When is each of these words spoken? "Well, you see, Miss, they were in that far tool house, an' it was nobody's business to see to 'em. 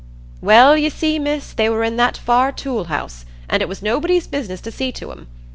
"Well, 0.41 0.75
you 0.75 0.89
see, 0.89 1.19
Miss, 1.19 1.53
they 1.53 1.69
were 1.69 1.83
in 1.83 1.95
that 1.97 2.17
far 2.17 2.51
tool 2.51 2.85
house, 2.85 3.23
an' 3.47 3.61
it 3.61 3.69
was 3.69 3.83
nobody's 3.83 4.25
business 4.25 4.59
to 4.61 4.71
see 4.71 4.91
to 4.93 5.11
'em. 5.11 5.27